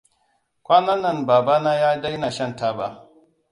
[0.65, 3.09] Kwanan nan babana ya daina shan taba.